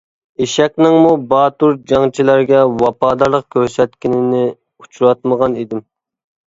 ئېشەكنىڭمۇ 0.43 1.11
باتۇر 1.33 1.77
جەڭچىلەرگە 1.91 2.65
ۋاپادارلىق 2.81 3.47
كۆرسەتكىنىنى 3.59 4.45
ئۇچراتمىغان 4.53 5.61
ئىدىم. 5.65 5.89